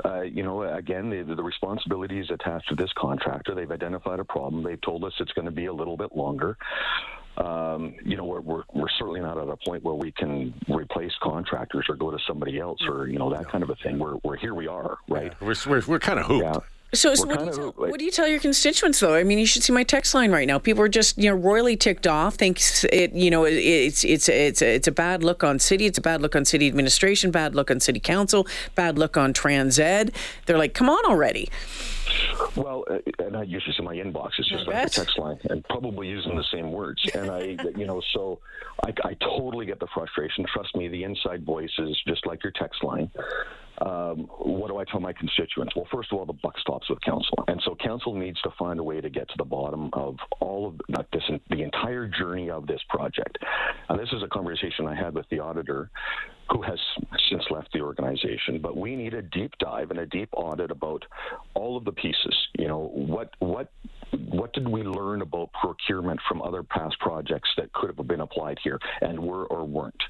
Uh, 0.04 0.22
you 0.22 0.44
know, 0.44 0.64
again, 0.64 1.10
the, 1.10 1.24
the 1.24 1.44
responsibility 1.44 2.20
is 2.20 2.30
attached 2.32 2.70
to 2.70 2.76
this 2.76 2.92
contractor. 2.98 3.54
They've 3.54 3.72
identified 3.72 4.20
a 4.20 4.24
problem. 4.24 4.64
They've 4.64 4.82
told 4.82 5.04
us 5.04 5.14
it's 5.20 5.32
going 5.34 5.46
to 5.46 5.52
be 5.52 5.66
a 5.66 5.74
little 5.74 5.98
bit 5.98 6.16
longer. 6.16 6.58
Um, 7.38 7.96
you 8.04 8.18
know, 8.18 8.26
we're, 8.26 8.42
we're, 8.42 8.64
we're 8.74 8.90
certainly 9.00 9.22
not 9.22 9.38
at 9.38 9.48
a 9.48 9.56
point 9.56 9.84
where 9.84 9.96
we 9.96 10.12
can 10.12 10.54
replace 10.68 11.14
contractors 11.22 11.86
or 11.88 11.96
go 11.96 12.12
to 12.12 12.18
somebody 12.28 12.60
else 12.60 12.80
or, 12.88 13.08
you 13.08 13.18
know, 13.18 13.30
that 13.30 13.50
kind 13.50 13.64
of 13.64 13.70
a 13.70 13.76
thing. 13.76 14.00
We're, 14.00 14.16
we're 14.24 14.36
here 14.36 14.54
we 14.54 14.68
are, 14.68 14.98
right? 15.08 15.34
Yeah, 15.42 15.48
we're, 15.48 15.56
we're, 15.68 15.84
we're 15.88 16.00
kind 16.00 16.20
of 16.20 16.26
hooped. 16.26 16.44
Yeah. 16.44 16.60
So, 16.94 17.16
so 17.16 17.26
what, 17.26 17.40
do 17.40 17.46
you 17.46 17.52
tell, 17.52 17.66
like, 17.66 17.76
what 17.78 18.00
do 18.00 18.06
you 18.06 18.12
tell 18.12 18.28
your 18.28 18.42
constituents 18.42 19.00
though? 19.00 19.16
I 19.16 19.24
mean, 19.24 19.40
you 19.40 19.46
should 19.46 19.64
see 19.64 19.72
my 19.72 19.84
text 19.84 20.14
line 20.14 20.32
right 20.32 20.46
now. 20.46 20.60
People 20.60 20.84
are 20.84 20.90
just 20.90 21.18
you 21.18 21.30
know 21.30 21.36
royally 21.36 21.78
ticked 21.78 22.06
off. 22.06 22.36
Thinks 22.36 22.84
it 22.86 23.14
you 23.14 23.32
know 23.32 23.46
it's 23.46 24.04
it's 24.04 24.28
it's 24.28 24.62
it's 24.62 24.88
a 24.88 24.92
bad 24.92 25.24
look 25.24 25.42
on 25.42 25.58
city. 25.58 25.86
It's 25.86 25.98
a 25.98 26.02
bad 26.02 26.22
look 26.22 26.36
on 26.36 26.44
city 26.44 26.68
administration. 26.68 27.32
Bad 27.32 27.56
look 27.56 27.72
on 27.72 27.80
city 27.80 28.02
council. 28.02 28.46
Bad 28.76 28.98
look 28.98 29.16
on 29.16 29.34
TransEd. 29.34 30.14
They're 30.46 30.58
like, 30.58 30.74
come 30.74 30.90
on 30.90 31.06
already. 31.06 31.50
Well, 32.56 32.84
uh, 32.90 33.00
and 33.20 33.38
I 33.38 33.44
usually 33.44 33.74
see 33.78 33.84
my 33.84 33.96
inbox. 33.96 34.32
It's 34.38 34.50
just 34.50 34.68
like 34.68 34.88
a 34.88 34.90
text 34.90 35.18
line, 35.18 35.40
and 35.50 35.64
probably 35.66 36.08
using 36.08 36.36
the 36.36 36.46
same 36.52 36.72
words. 36.72 37.02
And 37.14 37.30
I, 37.32 37.58
you 37.76 37.86
know, 37.86 38.02
so 38.14 38.40
I, 38.86 38.94
I 39.04 39.14
totally 39.16 39.66
get 39.66 39.80
the 39.80 39.88
frustration. 39.94 40.46
Trust 40.54 40.76
me, 40.76 40.88
the 40.88 41.04
inside 41.04 41.46
voice 41.46 41.72
is 41.80 41.98
just 42.08 42.26
like 42.26 42.44
your 42.44 42.54
text 42.54 42.84
line 42.84 43.10
um, 43.82 44.28
what 44.38 44.68
do 44.68 44.78
I 44.78 44.84
tell 44.86 45.00
my 45.00 45.14
constituents? 45.14 45.76
Well, 45.76 45.88
first 45.92 46.12
of 46.12 46.20
all, 46.20 46.26
the 46.26 46.34
buck 46.34 46.58
stops 46.60 46.90
with 46.90 47.02
council, 47.02 47.44
and 47.48 47.62
so 47.66 47.76
council 47.76 48.14
needs 48.14 48.40
to 48.42 48.52
find 48.58 48.80
a 48.80 48.84
way 48.84 49.02
to 49.02 49.10
get 49.10 49.28
to 49.30 49.36
the 49.38 49.46
bottom 49.46 49.90
of 49.94 50.18
all 50.40 50.68
of 50.68 50.82
not 50.88 51.08
this, 51.12 51.24
the 51.50 51.64
entire 51.64 52.08
journey 52.08 52.50
of 52.50 52.68
this 52.68 52.82
project. 52.90 53.40
And 53.90 54.00
this 54.00 54.10
is 54.14 54.22
a 54.22 54.28
conversation 54.28 54.88
I 54.88 54.96
had 54.96 55.16
with 55.16 55.28
the 55.30 55.40
auditor, 55.40 55.90
who 56.52 56.62
has 56.62 56.80
since 57.30 57.44
left 57.50 57.72
the 57.74 57.82
organization. 57.82 58.60
But 58.62 58.78
we 58.78 58.96
need 58.96 59.14
a 59.14 59.22
deep 59.22 59.54
dive 59.60 59.92
and 59.92 60.00
a 60.00 60.06
deep 60.06 60.30
audit 60.34 60.72
about 60.72 61.06
all 61.54 61.78
of 61.78 61.86
the 61.86 61.92
pieces. 61.92 62.36
You 62.58 62.68
know, 62.68 62.92
what 62.94 63.34
what 63.40 63.72
what 64.30 64.52
did 64.54 64.68
we 64.68 64.84
learn 64.84 65.22
about 65.22 65.52
procurement 65.54 66.20
from 66.28 66.42
other 66.42 66.64
past 66.64 67.00
projects 67.00 67.50
that 67.58 67.72
could 67.74 67.96
have 67.96 68.08
been 68.08 68.22
applied 68.22 68.60
here 68.64 68.80
and 69.02 69.20
were 69.20 69.46
or 69.46 69.66
weren't? 69.66 70.04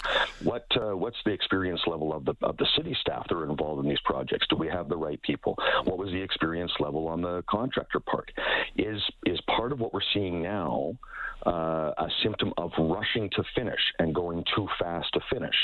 What 0.44 0.66
uh, 0.76 0.98
what's 0.98 1.18
the 1.26 1.32
experience 1.32 1.82
level 1.86 2.14
of 2.14 2.26
the 2.26 2.34
of 2.42 2.58
the 2.58 2.68
city 2.76 2.96
staff 3.00 3.28
that 3.28 3.36
are 3.36 3.50
involved 3.50 3.84
in 3.84 3.90
these 3.90 4.02
projects? 4.04 4.48
Do 4.50 4.56
we 4.56 4.68
have 4.68 4.90
the 4.90 4.98
right 4.98 5.22
people? 5.22 5.56
What 5.84 5.98
was 5.98 6.12
the 6.12 6.22
experience 6.22 6.72
level 6.80 7.08
on 7.08 7.22
the 7.22 7.44
contractor 7.50 8.00
part? 8.00 8.32
Is 8.78 9.02
is 9.26 9.40
part 9.42 9.72
of 9.72 9.80
what 9.80 9.94
we're 9.94 10.00
seeing 10.14 10.42
now 10.42 10.98
uh, 11.46 11.92
a 11.98 12.08
symptom 12.24 12.54
of 12.58 12.72
rushing 12.78 13.30
to 13.32 13.44
finish 13.56 13.80
and 14.00 14.14
going 14.14 14.44
too 14.56 14.68
fast 14.80 15.14
to 15.14 15.20
finish? 15.32 15.56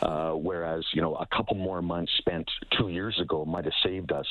Uh, 0.00 0.32
whereas 0.32 0.84
you 0.92 1.02
know 1.02 1.14
a 1.16 1.26
couple 1.26 1.56
more 1.56 1.82
months 1.82 2.12
spent 2.18 2.50
two 2.78 2.88
years 2.88 3.18
ago 3.20 3.44
might 3.44 3.64
have 3.64 3.74
saved 3.84 4.12
us 4.12 4.26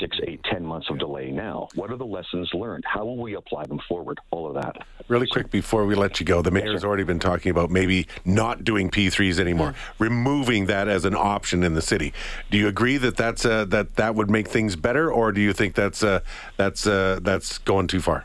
six, 0.00 0.18
eight, 0.26 0.40
ten 0.44 0.64
months 0.64 0.88
of 0.90 0.98
delay. 0.98 1.30
Now, 1.30 1.68
what 1.74 1.90
are 1.90 1.96
the 1.96 2.06
lessons 2.06 2.50
learned? 2.52 2.84
How 2.86 3.04
will 3.04 3.16
we 3.16 3.34
apply 3.34 3.66
them 3.66 3.80
forward? 3.88 4.18
All 4.30 4.46
of 4.46 4.54
that. 4.54 4.86
Really 5.08 5.26
quick 5.26 5.50
before 5.50 5.86
we 5.86 5.94
let 5.94 6.20
you 6.20 6.26
go, 6.26 6.42
the 6.42 6.50
mayor's 6.50 6.74
yes, 6.74 6.84
already 6.84 7.04
been 7.04 7.18
talking 7.18 7.50
about 7.50 7.70
maybe 7.70 8.06
not 8.24 8.64
doing 8.64 8.90
P3s 8.90 9.38
anymore, 9.38 9.70
mm-hmm. 9.70 10.04
removing 10.04 10.66
that 10.66 10.88
as 10.88 11.04
an 11.04 11.14
option 11.14 11.62
in 11.62 11.74
the 11.74 11.82
city. 11.82 12.12
Do 12.50 12.58
you 12.58 12.68
agree 12.68 12.98
that 12.98 13.16
that's 13.16 13.44
uh, 13.44 13.64
that 13.66 13.96
that 13.96 14.14
would 14.14 14.30
make 14.30 14.48
things 14.48 14.76
better, 14.76 15.10
or 15.10 15.32
do 15.32 15.40
you 15.40 15.52
think 15.52 15.74
that's 15.74 16.02
uh, 16.02 16.20
that's 16.56 16.86
uh, 16.86 17.20
that's 17.22 17.58
going 17.58 17.86
too 17.86 18.00
far? 18.00 18.24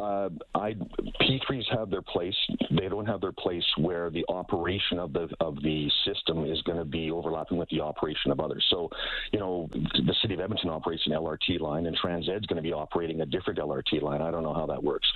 Uh, 0.00 0.30
I 0.54 0.74
P3s 1.20 1.76
have 1.76 1.90
their 1.90 2.00
place. 2.00 2.34
They 2.70 2.88
don't 2.88 3.04
have 3.04 3.20
their 3.20 3.32
place 3.32 3.64
where 3.76 4.08
the 4.08 4.24
operation 4.30 4.98
of 4.98 5.12
the 5.12 5.28
of 5.40 5.56
the 5.62 5.90
system 6.06 6.46
is 6.46 6.62
going 6.62 6.78
to 6.78 6.86
be 6.86 7.10
overlapping 7.10 7.58
with 7.58 7.68
the 7.68 7.80
operation 7.82 8.30
of 8.30 8.40
others. 8.40 8.66
So, 8.70 8.88
you 9.30 9.38
know, 9.38 9.68
the 9.72 10.14
city 10.22 10.34
of 10.34 10.40
Edmonton 10.40 10.70
operates 10.70 11.06
an 11.06 11.12
LRT 11.12 11.60
line, 11.60 11.84
and 11.86 11.98
TransEd's 11.98 12.46
going 12.46 12.56
to 12.56 12.62
be 12.62 12.72
operating 12.72 13.20
a 13.20 13.26
different 13.26 13.58
LRT 13.58 14.00
line. 14.00 14.22
I 14.22 14.30
don't 14.30 14.42
know 14.42 14.54
how 14.54 14.66
that 14.66 14.82
works. 14.82 15.06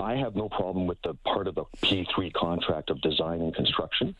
I 0.00 0.16
have 0.16 0.34
no 0.34 0.48
problem 0.48 0.88
with 0.88 1.00
the 1.02 1.14
part 1.24 1.46
of 1.46 1.54
the 1.54 1.64
P3 1.82 2.32
contract 2.32 2.90
of 2.90 3.00
design 3.02 3.40
and 3.40 3.54
construction, 3.54 4.16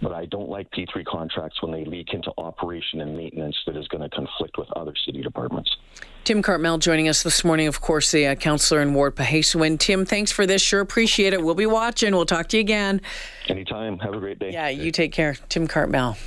but 0.00 0.12
I 0.12 0.26
don't 0.26 0.48
like 0.48 0.70
P3 0.72 1.04
contracts 1.04 1.62
when 1.62 1.70
they 1.70 1.84
leak 1.84 2.14
into 2.14 2.32
operation 2.36 3.00
and 3.00 3.16
maintenance 3.16 3.56
that 3.66 3.76
is 3.76 3.86
going 3.88 4.02
to 4.02 4.10
conflict 4.10 4.58
with 4.58 4.68
other 4.72 4.94
city 5.06 5.22
departments. 5.22 5.76
Tim 6.24 6.40
Cartmell 6.40 6.78
joining 6.78 7.08
us 7.08 7.24
this 7.24 7.42
morning, 7.42 7.66
of 7.66 7.80
course, 7.80 8.12
the 8.12 8.28
uh, 8.28 8.34
councillor 8.36 8.80
in 8.80 8.94
Ward 8.94 9.16
Pihêsiwin. 9.52 9.78
Tim, 9.78 10.04
thanks 10.04 10.32
for 10.32 10.46
this. 10.46 10.62
Sure 10.62 10.80
appreciate 10.80 11.32
it. 11.32 11.42
We'll 11.42 11.54
be 11.54 11.66
watching. 11.66 12.14
We'll 12.14 12.26
talk 12.26 12.48
to 12.48 12.56
you 12.56 12.62
again. 12.62 13.00
Anytime. 13.48 13.98
Have 13.98 14.14
a 14.14 14.18
great 14.18 14.38
day. 14.38 14.52
Yeah, 14.52 14.68
you 14.68 14.90
take 14.90 15.12
care. 15.12 15.36
Tim 15.48 15.68
Cartmell. 15.68 16.18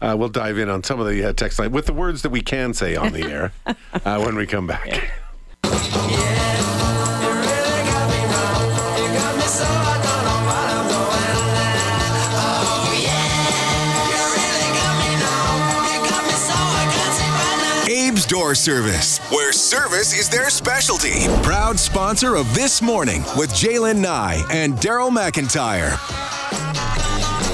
Uh, 0.00 0.14
we'll 0.16 0.28
dive 0.28 0.58
in 0.58 0.68
on 0.68 0.84
some 0.84 1.00
of 1.00 1.08
the 1.08 1.24
uh, 1.24 1.32
text 1.32 1.58
line 1.58 1.72
with 1.72 1.86
the 1.86 1.92
words 1.92 2.22
that 2.22 2.30
we 2.30 2.40
can 2.40 2.72
say 2.72 2.94
on 2.94 3.12
the 3.12 3.24
air 3.24 3.52
uh, 3.66 4.22
when 4.22 4.36
we 4.36 4.46
come 4.46 4.66
back. 4.66 4.86
Yeah. 4.86 5.00
Door 18.48 18.54
Service, 18.54 19.18
where 19.30 19.52
service 19.52 20.18
is 20.18 20.26
their 20.30 20.48
specialty. 20.48 21.26
Proud 21.42 21.78
sponsor 21.78 22.34
of 22.34 22.54
This 22.54 22.80
Morning 22.80 23.20
with 23.36 23.50
Jaylen 23.50 23.98
Nye 24.00 24.42
and 24.50 24.72
Daryl 24.76 25.10
McIntyre. 25.10 25.90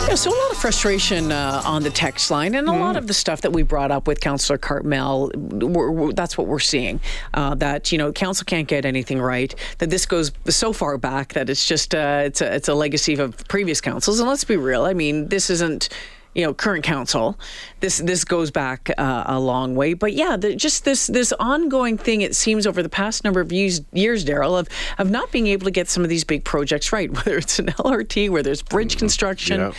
Yeah, 0.07 0.15
so 0.15 0.31
a 0.31 0.39
lot 0.39 0.53
of 0.53 0.57
frustration 0.57 1.33
uh, 1.33 1.63
on 1.65 1.83
the 1.83 1.91
text 1.91 2.31
line, 2.31 2.55
and 2.55 2.69
a 2.69 2.73
lot 2.73 2.97
of 2.97 3.09
the 3.09 3.13
stuff 3.13 3.41
that 3.41 3.53
we 3.53 3.65
brought 3.65 3.91
up 3.91 4.07
with 4.07 4.21
Councillor 4.21 4.57
Cartmell, 4.57 5.35
we're, 5.35 5.91
we're, 5.91 6.13
that's 6.13 6.39
what 6.39 6.47
we're 6.47 6.61
seeing. 6.61 7.01
Uh, 7.33 7.57
that 7.57 7.91
you 7.91 7.99
know, 7.99 8.13
council 8.13 8.45
can't 8.45 8.69
get 8.69 8.85
anything 8.85 9.21
right. 9.21 9.53
That 9.79 9.91
this 9.91 10.07
goes 10.07 10.31
so 10.49 10.73
far 10.73 10.97
back 10.97 11.33
that 11.33 11.51
it's 11.51 11.67
just 11.67 11.93
uh, 11.93 12.23
it's 12.25 12.41
a 12.41 12.55
it's 12.55 12.69
a 12.69 12.75
legacy 12.75 13.15
of 13.15 13.37
previous 13.49 13.81
councils. 13.81 14.21
And 14.21 14.29
let's 14.29 14.45
be 14.45 14.57
real. 14.57 14.85
I 14.85 14.95
mean, 14.95 15.27
this 15.27 15.51
isn't 15.51 15.89
you 16.35 16.45
know 16.45 16.53
current 16.53 16.85
council 16.85 17.39
this 17.81 17.99
this 17.99 18.25
goes 18.25 18.51
back 18.51 18.91
uh, 18.99 19.25
a 19.27 19.39
long 19.39 19.75
way. 19.75 19.95
But 19.95 20.15
yeah 20.15 20.37
the, 20.37 20.55
just 20.55 20.85
this 20.85 21.07
this 21.07 21.33
ongoing 21.39 21.99
thing 21.99 22.21
it 22.23 22.35
seems 22.35 22.67
over 22.67 22.83
the 22.83 22.89
past 22.89 23.25
number 23.25 23.41
of 23.41 23.53
years 23.53 23.83
years 23.93 24.25
Daryl 24.25 24.59
of 24.59 24.69
of 24.99 25.11
not 25.11 25.31
being 25.33 25.47
able 25.47 25.65
to 25.65 25.71
get 25.71 25.89
some 25.89 26.03
of 26.03 26.09
these 26.09 26.25
big 26.25 26.45
projects 26.45 26.93
right 26.93 27.11
whether 27.15 27.37
it's 27.37 27.59
an 27.59 27.67
LRT 27.67 28.31
where 28.31 28.43
there's 28.43 28.63
bridge 28.63 28.99
construction. 28.99 29.61
Yeah. 29.61 29.73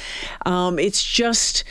um, 0.46 0.80
it's 0.80 1.04
just 1.04 1.64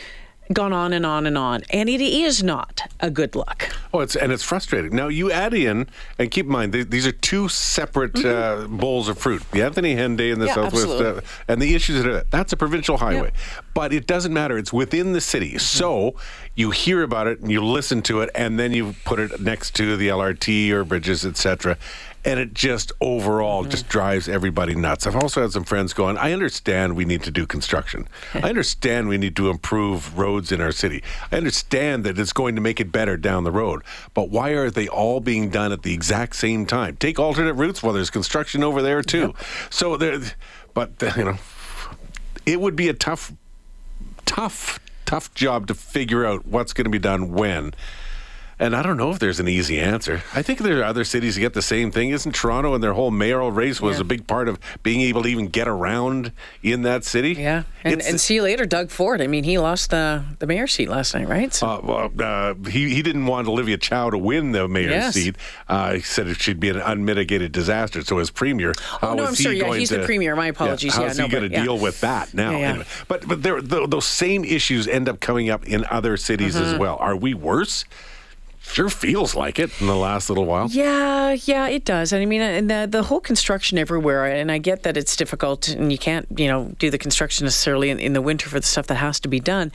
gone 0.53 0.73
on 0.73 0.93
and 0.93 1.07
on 1.07 1.27
and 1.27 1.39
on 1.39 1.63
and 1.71 1.89
it 1.89 2.01
is 2.01 2.43
not 2.43 2.83
a 3.01 3.11
good 3.11 3.35
look 3.35 3.75
Oh, 3.95 4.01
it's 4.01 4.17
and 4.17 4.33
it's 4.33 4.43
frustrating. 4.43 4.97
Now 4.97 5.07
you 5.07 5.31
add 5.31 5.55
in, 5.55 5.87
and 6.19 6.29
keep 6.29 6.47
in 6.47 6.53
mind 6.53 6.73
th- 6.73 6.91
these 6.91 7.07
are 7.07 7.13
two 7.13 7.49
separate 7.49 8.25
uh, 8.25 8.67
bowls 8.69 9.09
of 9.09 9.19
fruit: 9.19 9.49
the 9.53 9.63
Anthony 9.63 9.95
Henday 9.95 10.33
and 10.33 10.43
the 10.43 10.47
Mm-hmm. 10.47 10.61
Yeah, 10.61 10.71
Southwest, 10.71 11.01
uh, 11.01 11.21
and 11.47 11.63
the 11.63 11.77
issues 11.77 12.03
that 12.03 12.11
are, 12.13 12.25
that's 12.29 12.53
a 12.53 12.57
provincial 12.57 12.97
highway. 12.97 13.31
But 13.73 13.93
it 13.93 14.09
doesn't 14.09 14.33
matter; 14.33 14.59
it's 14.59 14.73
within 14.73 15.13
the 15.13 15.21
city. 15.21 15.51
Mm-hmm. 15.51 15.59
So 15.59 16.17
you 16.57 16.73
hear 16.73 17.05
about 17.05 17.29
it 17.29 17.39
and 17.39 17.53
you 17.53 17.65
listen 17.65 18.03
to 18.03 18.21
it, 18.23 18.31
and 18.35 18.59
then 18.59 18.73
you 18.73 18.97
put 19.05 19.21
it 19.21 19.41
next 19.41 19.77
to 19.77 19.97
the 19.97 20.09
LRT 20.09 20.71
or 20.71 20.83
bridges, 20.83 21.25
etc. 21.25 21.79
And 22.27 22.41
it 22.41 22.55
just 22.55 22.91
overall 23.01 23.63
Mm-hmm. 23.63 23.71
just 23.71 23.89
drives 23.89 24.29
everybody 24.29 24.75
nuts. 24.75 25.07
I've 25.07 25.17
also 25.17 25.43
had 25.43 25.53
some 25.53 25.65
friends 25.65 25.93
going, 25.93 26.17
I 26.17 26.33
understand 26.33 26.97
we 26.97 27.05
need 27.05 27.23
to 27.25 27.31
do 27.31 27.47
construction. 27.47 28.09
I 28.35 28.49
understand 28.49 29.09
we 29.09 29.19
need 29.19 29.37
to 29.37 29.51
improve 29.51 30.19
roads 30.19 30.51
in 30.51 30.61
our 30.61 30.73
city. 30.73 31.03
I 31.31 31.37
understand 31.37 32.05
that 32.05 32.19
it's 32.19 32.33
going 32.33 32.55
to 32.55 32.61
make 32.63 32.81
it 32.81 32.91
better 32.91 33.17
down 33.19 33.45
the 33.45 33.53
road. 33.53 33.83
But 34.15 34.31
why 34.31 34.51
are 34.51 34.71
they 34.71 34.89
all 34.89 35.21
being 35.21 35.51
done 35.51 35.71
at 35.73 35.83
the 35.83 35.93
exact 35.93 36.37
same 36.37 36.65
time? 36.67 36.97
Take 36.97 37.19
alternate 37.19 37.55
routes. 37.55 37.83
Well, 37.83 37.93
there's 37.93 38.11
construction 38.11 38.65
over 38.65 38.81
there 38.81 39.03
too. 39.03 39.35
So 39.71 39.97
there, 39.99 40.19
but 40.73 40.91
you 41.17 41.25
know, 41.25 41.37
it 42.47 42.61
would 42.61 42.75
be 42.77 42.89
a 42.89 42.95
tough, 42.95 43.33
tough, 44.25 44.79
tough 45.05 45.33
job 45.35 45.67
to 45.67 45.75
figure 45.75 46.25
out 46.25 46.47
what's 46.47 46.73
going 46.73 46.85
to 46.85 46.91
be 46.91 46.99
done 46.99 47.33
when. 47.33 47.75
And 48.59 48.75
I 48.77 48.83
don't 48.83 48.97
know 48.97 49.11
if 49.11 49.19
there's 49.19 49.41
an 49.41 49.49
easy 49.49 49.81
answer. 49.81 50.23
I 50.35 50.43
think 50.43 50.61
there 50.61 50.79
are 50.81 50.85
other 50.85 51.05
cities 51.05 51.35
that 51.35 51.41
get 51.41 51.55
the 51.55 51.63
same 51.63 51.91
thing. 51.91 52.11
Isn't 52.11 52.33
Toronto 52.35 52.75
and 52.75 52.83
their 52.83 52.93
whole 52.93 53.11
mayoral 53.11 53.51
race 53.51 53.81
was 53.81 53.97
Yeah. 53.97 54.03
a 54.03 54.05
big 54.05 54.27
part 54.27 54.49
of 54.49 54.59
being 54.83 55.01
able 55.03 55.23
to 55.23 55.29
even 55.29 55.49
get 55.49 55.67
around 55.69 56.31
in 56.63 56.83
that 56.83 57.05
city? 57.05 57.33
yeah 57.35 57.65
and, 57.83 58.01
and 58.03 58.21
see 58.21 58.37
you 58.37 58.43
later 58.43 58.65
Doug 58.65 58.91
Ford 58.91 59.21
I 59.21 59.27
mean 59.27 59.45
he 59.45 59.59
lost 59.59 59.91
the 59.91 60.25
the 60.39 60.47
mayor 60.47 60.67
seat 60.67 60.89
last 60.89 61.15
night 61.15 61.29
right 61.29 61.53
so 61.53 61.67
Uh, 61.67 61.81
well, 61.83 62.11
uh, 62.21 62.55
he, 62.71 62.95
he 62.95 63.03
didn't 63.03 63.27
want 63.27 63.49
Olivia 63.49 63.77
Chow 63.77 64.11
to 64.11 64.19
win 64.19 64.53
the 64.53 64.69
mayor's 64.69 64.91
Yes. 64.93 65.15
seat. 65.15 65.37
Uh, 65.69 65.95
he 65.95 66.01
said 66.01 66.27
it 66.29 66.41
should 66.41 66.61
be 66.61 66.69
an 66.71 66.79
unmitigated 66.81 67.51
disaster. 67.53 68.03
So, 68.03 68.19
as 68.19 68.31
premier, 68.31 68.73
how 69.01 69.09
Oh, 69.11 69.15
no, 69.15 69.25
I'm 69.27 69.35
sorry. 69.35 69.59
Yeah, 69.59 69.75
he's 69.75 69.91
the 69.91 70.01
premier. 70.05 70.35
My 70.37 70.47
apologies. 70.47 70.97
Yeah, 70.97 71.09
how's 71.09 71.19
no, 71.19 71.25
he 71.25 71.31
going 71.31 71.49
to 71.51 71.55
yeah. 71.55 71.65
deal 71.65 71.79
with 71.79 72.01
that 72.03 72.33
now? 72.35 72.53
Yeah, 72.53 72.59
yeah. 72.59 72.69
Anyway, 72.71 72.87
but 73.09 73.27
but 73.29 73.43
there, 73.43 73.61
th 73.61 73.89
those 73.91 74.07
same 74.07 74.45
issues 74.45 74.87
end 74.89 75.09
up 75.09 75.19
coming 75.21 75.51
up 75.51 75.67
in 75.67 75.85
other 75.91 76.17
cities 76.17 76.55
Mm-hmm. 76.55 76.75
as 76.75 76.79
well. 76.79 76.97
Are 77.01 77.17
we 77.17 77.35
worse? 77.35 77.85
Sure 78.75 78.89
feels 78.89 79.37
like 79.37 79.61
it 79.61 79.71
in 79.81 79.87
the 79.87 79.95
last 79.95 80.29
little 80.29 80.47
while. 80.47 80.67
Yeah, 80.69 81.37
yeah, 81.45 81.69
it 81.69 81.85
does. 81.85 82.13
And 82.13 82.21
I 82.21 82.27
mean, 82.27 82.43
and 82.43 82.69
the, 82.69 82.89
the 82.91 83.05
whole 83.05 83.21
construction 83.21 83.79
everywhere, 83.79 84.27
and 84.27 84.51
I 84.51 84.59
get 84.59 84.83
that 84.83 84.97
it's 84.97 85.15
difficult 85.15 85.69
and 85.69 85.93
you 85.93 85.99
can't, 85.99 86.27
you 86.37 86.49
know, 86.49 86.75
do 86.81 86.91
the 86.91 86.99
construction 86.99 87.45
necessarily 87.45 87.91
in, 87.91 88.01
in 88.01 88.15
the 88.15 88.21
winter 88.21 88.49
for 88.49 88.59
the 88.59 88.67
stuff 88.67 88.89
that 88.89 88.97
has 88.97 89.21
to 89.21 89.29
be 89.29 89.39
done. 89.39 89.71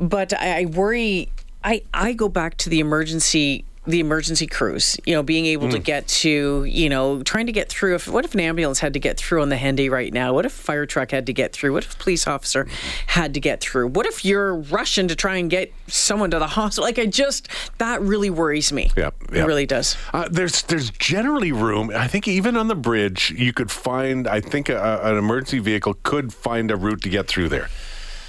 But 0.00 0.32
I, 0.32 0.62
I 0.62 0.64
worry, 0.64 1.30
I, 1.62 1.82
I 1.94 2.14
go 2.14 2.28
back 2.28 2.56
to 2.58 2.68
the 2.68 2.80
emergency 2.80 3.64
the 3.84 3.98
emergency 3.98 4.46
crews, 4.46 4.96
you 5.04 5.12
know, 5.14 5.24
being 5.24 5.44
able 5.46 5.68
to 5.68 5.78
get 5.80 6.06
to, 6.06 6.62
you 6.64 6.88
know, 6.88 7.20
trying 7.24 7.46
to 7.46 7.52
get 7.52 7.68
through. 7.68 7.96
If 7.96 8.06
what 8.06 8.24
if 8.24 8.32
an 8.32 8.38
ambulance 8.40 8.78
had 8.78 8.92
to 8.92 9.00
get 9.00 9.16
through 9.18 9.42
on 9.42 9.48
the 9.48 9.56
Henday 9.56 9.90
right 9.90 10.12
now? 10.12 10.32
What 10.34 10.46
if 10.46 10.56
a 10.56 10.62
fire 10.62 10.86
truck 10.86 11.10
had 11.10 11.26
to 11.26 11.32
get 11.32 11.52
through? 11.52 11.72
What 11.72 11.84
if 11.84 11.94
a 11.94 11.96
police 11.96 12.28
officer 12.28 12.68
had 13.08 13.34
to 13.34 13.40
get 13.40 13.60
through? 13.60 13.88
What 13.88 14.06
if 14.06 14.24
you're 14.24 14.54
rushing 14.54 15.08
to 15.08 15.16
try 15.16 15.34
and 15.36 15.50
get 15.50 15.72
someone 15.88 16.30
to 16.30 16.38
the 16.38 16.46
hospital? 16.58 16.84
Like, 16.84 17.00
I 17.00 17.06
just 17.06 17.48
that 17.78 18.00
really 18.02 18.30
worries 18.30 18.72
me. 18.72 18.92
Yep, 18.96 19.14
it 19.32 19.42
really 19.44 19.66
does. 19.66 19.96
Uh, 20.12 20.28
there's 20.30 20.62
there's 20.62 20.90
generally 20.90 21.50
room. 21.50 21.90
I 21.92 22.06
think 22.06 22.28
even 22.28 22.56
on 22.56 22.68
the 22.68 22.76
bridge, 22.76 23.32
you 23.36 23.52
could 23.52 23.70
find. 23.72 24.28
I 24.28 24.40
think 24.40 24.68
a- 24.68 25.00
an 25.02 25.16
emergency 25.18 25.58
vehicle 25.58 25.94
could 26.04 26.32
find 26.32 26.70
a 26.70 26.76
route 26.76 27.02
to 27.02 27.08
get 27.08 27.26
through 27.26 27.48
there. 27.48 27.68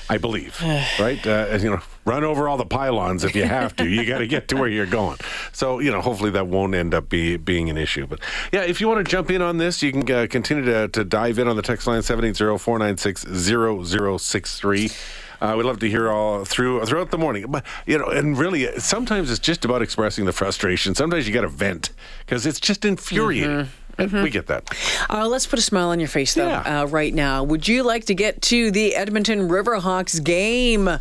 I 0.10 0.17
believe, 0.17 0.60
right? 1.00 1.25
Uh, 1.27 1.57
you 1.62 1.69
know, 1.69 1.81
run 2.05 2.24
over 2.24 2.48
all 2.48 2.55
the 2.57 2.65
pylons 2.65 3.24
if 3.24 3.36
you 3.36 3.45
have 3.45 3.75
to. 3.77 3.88
You 3.88 4.05
got 4.05 4.19
to 4.19 4.27
get 4.27 4.48
to 4.50 4.55
where 4.55 4.67
you're 4.67 4.86
going. 4.86 5.17
So 5.51 5.79
you 5.79 5.89
know, 5.91 6.01
hopefully 6.01 6.29
that 6.31 6.48
won't 6.48 6.75
end 6.75 6.93
up 6.93 7.10
be, 7.10 7.38
being 7.38 7.69
an 7.69 7.77
issue. 7.77 8.05
But 8.07 8.19
yeah, 8.51 8.63
if 8.63 8.81
you 8.81 8.88
want 8.88 9.05
to 9.05 9.12
jump 9.12 9.29
in 9.31 9.41
on 9.41 9.57
this, 9.57 9.81
you 9.83 9.91
can 9.91 10.12
uh, 10.12 10.27
continue 10.29 10.63
to, 10.65 10.88
to 10.89 11.03
dive 11.03 11.39
in 11.39 11.48
on 11.48 11.55
the 11.55 11.62
text 11.62 11.88
line 11.88 12.01
780-496-0063. 12.01 14.98
Uh, 15.41 15.55
we'd 15.57 15.65
love 15.65 15.79
to 15.79 15.89
hear 15.89 16.10
all 16.10 16.45
through 16.45 16.86
throughout 16.86 17.12
the 17.12 17.17
morning, 17.17 17.45
but 17.50 17.65
you 17.86 17.98
know, 17.98 18.05
and 18.05 18.38
really, 18.38 18.79
sometimes 18.79 19.29
it's 19.29 19.39
just 19.39 19.65
about 19.65 19.81
expressing 19.81 20.24
the 20.24 20.31
frustration. 20.31 20.95
Sometimes 20.95 21.27
you 21.27 21.33
got 21.33 21.41
to 21.41 21.50
vent 21.50 21.89
because 22.25 22.45
it's 22.45 22.62
just 22.62 22.86
infuriating. 22.86 23.67
And 23.98 24.12
we 24.12 24.30
get 24.30 24.48
that. 24.48 24.76
Uh, 25.10 25.28
let's 25.28 25.46
put 25.46 25.60
a 25.60 25.62
smile 25.62 25.90
on 25.90 26.00
your 26.00 26.10
face, 26.10 26.34
though, 26.34 26.48
Yeah. 26.48 26.82
uh, 26.82 26.86
right 26.88 27.14
now. 27.14 27.44
Would 27.44 27.68
you 27.68 27.84
like 27.84 28.06
to 28.06 28.16
get 28.16 28.42
to 28.44 28.72
the 28.72 28.96
Edmonton 28.96 29.48
Riverhawks 29.50 30.24
game? 30.24 30.88
Uh, 30.88 31.00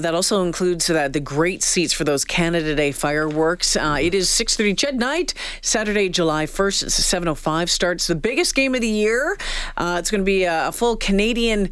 that 0.00 0.14
also 0.14 0.42
includes 0.42 0.90
uh, 0.90 1.08
the 1.08 1.20
great 1.20 1.62
seats 1.62 1.92
for 1.92 2.04
those 2.04 2.24
Canada 2.24 2.74
Day 2.74 2.92
fireworks. 2.92 3.76
Uh, 3.76 3.96
it 4.00 4.14
is 4.14 4.28
6.30 4.28 4.76
CHED 4.76 4.98
night, 4.98 5.34
Saturday, 5.62 6.08
July 6.08 6.46
1st. 6.46 6.82
It's 6.84 7.00
7.05 7.00 7.68
starts. 7.70 8.06
The 8.06 8.14
biggest 8.14 8.54
game 8.54 8.74
of 8.74 8.80
the 8.82 8.88
year. 8.88 9.38
Uh, 9.76 9.96
it's 9.98 10.10
going 10.10 10.20
to 10.20 10.26
be 10.26 10.44
a 10.44 10.70
full 10.72 10.96
Canadian... 10.96 11.70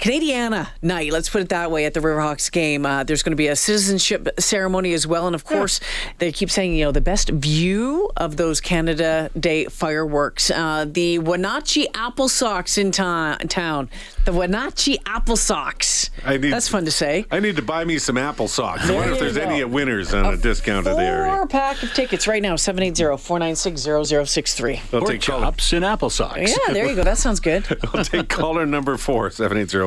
Canadiana 0.00 0.68
night, 0.80 1.12
let's 1.12 1.28
put 1.28 1.42
it 1.42 1.50
that 1.50 1.70
way, 1.70 1.84
at 1.84 1.92
the 1.92 2.00
Riverhawks 2.00 2.50
game. 2.50 2.86
Uh, 2.86 3.04
there's 3.04 3.22
going 3.22 3.32
to 3.32 3.36
be 3.36 3.48
a 3.48 3.56
citizenship 3.56 4.28
ceremony 4.40 4.94
as 4.94 5.06
well. 5.06 5.26
And 5.26 5.34
of 5.34 5.44
course, 5.44 5.78
they 6.18 6.32
keep 6.32 6.50
saying, 6.50 6.74
you 6.74 6.86
know, 6.86 6.92
the 6.92 7.02
best 7.02 7.28
view 7.28 8.10
of 8.16 8.38
those 8.38 8.62
Canada 8.62 9.30
Day 9.38 9.66
fireworks. 9.66 10.50
Uh, 10.50 10.86
the 10.88 11.18
Wenatchee 11.18 11.86
AppleSox 11.88 12.78
in 12.78 12.92
ta- 12.92 13.36
town. 13.48 13.90
The 14.24 14.32
Wenatchee 14.32 14.96
AppleSox. 15.04 16.08
I 16.24 16.38
need- 16.38 16.50
That's 16.50 16.68
fun 16.68 16.86
to 16.86 16.90
say. 16.90 17.26
I 17.30 17.40
need 17.40 17.56
to 17.56 17.62
buy 17.62 17.84
me 17.84 17.98
some 17.98 18.16
apple 18.16 18.48
socks. 18.48 18.88
I 18.88 18.94
wonder 18.94 19.12
if 19.12 19.20
there's 19.20 19.36
go. 19.36 19.42
any 19.42 19.60
at 19.60 19.68
Winners 19.68 20.14
on 20.14 20.24
a, 20.24 20.36
discounted 20.38 20.96
area. 20.98 21.30
Four 21.36 21.46
pack 21.46 21.82
of 21.82 21.92
tickets 21.92 22.26
right 22.26 22.40
now, 22.42 22.54
780-496-0063. 22.54 24.90
They'll 24.90 25.00
Pork 25.00 25.12
take 25.12 25.20
caller, 25.22 25.44
chops 25.44 25.72
and 25.74 25.84
apple 25.84 26.08
socks. 26.10 26.40
Yeah, 26.66 26.72
there 26.72 26.86
you 26.86 26.96
go. 26.96 27.04
That 27.04 27.18
sounds 27.18 27.38
good. 27.40 27.64
I'll 27.94 28.04
take 28.04 28.28
caller 28.28 28.64
number 28.66 28.96
four, 28.96 29.30